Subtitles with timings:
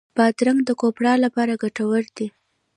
[0.17, 2.27] بادرنګ د کوپرا لپاره ګټور دی.